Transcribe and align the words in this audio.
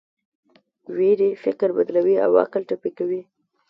ویرې 0.95 1.29
فکر 1.43 1.69
بدلوي 1.77 2.15
او 2.25 2.31
عقل 2.43 2.61
ټپي 2.69 2.91
کوي. 2.97 3.21